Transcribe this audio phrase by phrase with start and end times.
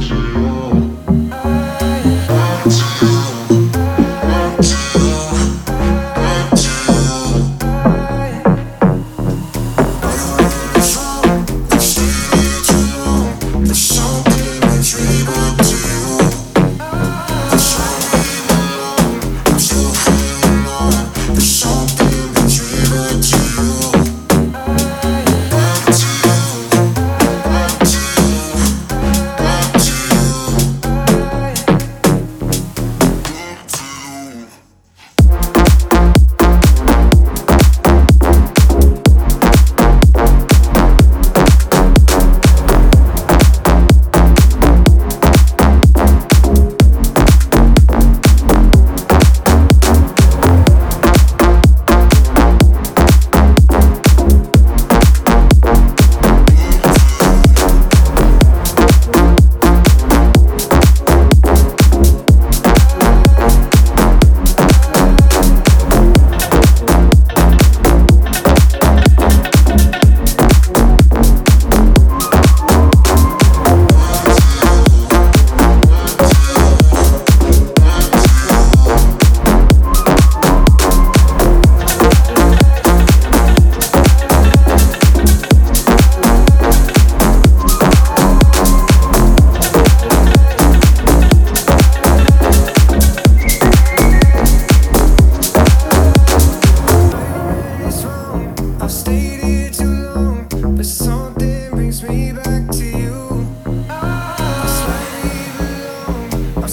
[0.00, 0.53] 有。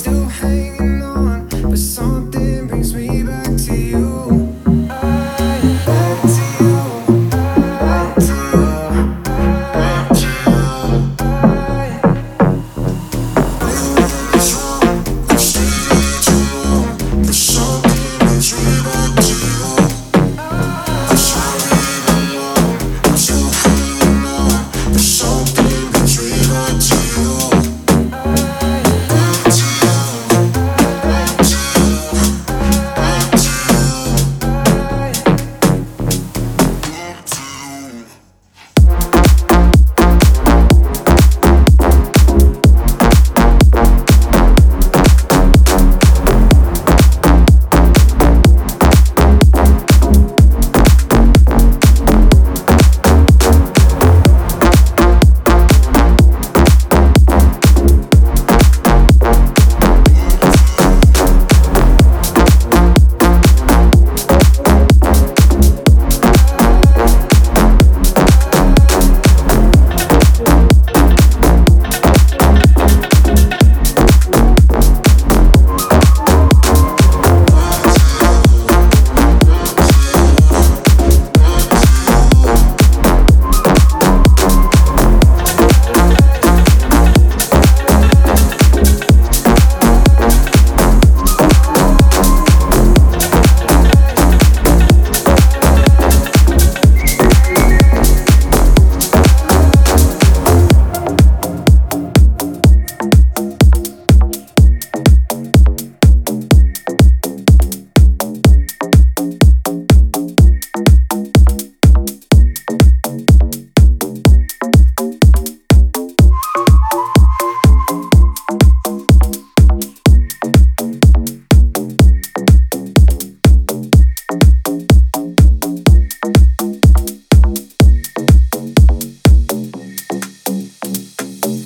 [0.00, 0.59] still hate